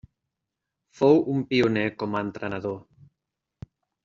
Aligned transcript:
Fou 1.01 1.21
un 1.33 1.43
pioner 1.51 1.83
com 2.01 2.17
a 2.17 2.23
entrenador. 2.29 2.81